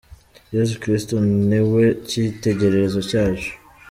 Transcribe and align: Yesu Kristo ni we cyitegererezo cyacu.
Yesu 0.55 0.75
Kristo 0.81 1.15
ni 1.49 1.59
we 1.71 1.83
cyitegererezo 2.07 2.99
cyacu. 3.09 3.51